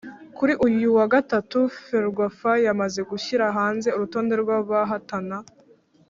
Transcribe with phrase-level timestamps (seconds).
[0.37, 5.37] kuri uyu wa Gatanu Ferwafa yamaze gushyira hanze urutonde rw’abahatana